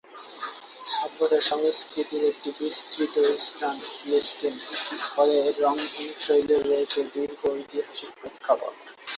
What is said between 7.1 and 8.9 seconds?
দীর্ঘ ঐতিহাসিক প্রেক্ষাপট।